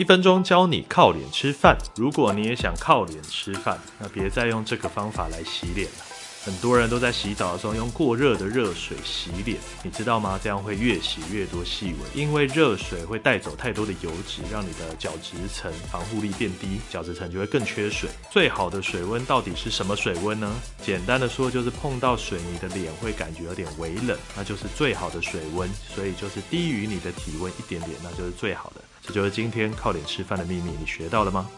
[0.00, 1.76] 一分钟教你靠脸吃饭。
[1.94, 6.04] 如果你也想靠脸吃饭，那别再用这个方法来洗脸了。
[6.42, 10.40] 很多人都在洗澡的时候用过热的热水洗脸，你知道吗？
[10.42, 18.08] 这样会越洗越多细纹，因为热水会带走太多的油脂，让你的角质层防护力变低，角质层就会更缺水。
[18.30, 20.50] 最好的水温到底是什么水温呢？
[20.82, 25.68] 简单的说，就是碰到水你的脸会感觉有点微冷，那就是最好的水温。
[25.94, 28.80] 所以就是低于你的体温一点点，那就是最好的。
[29.02, 31.48] 这就是今天靠脸吃饭的秘密，你学到了吗？